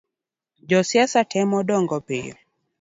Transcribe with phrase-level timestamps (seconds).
[0.69, 2.35] Josiasa temo dong’o piny